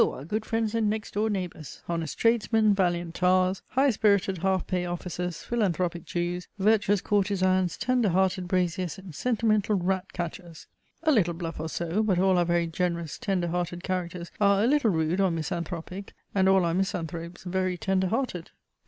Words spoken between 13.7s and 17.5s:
characters are a little rude or misanthropic, and all our misanthropes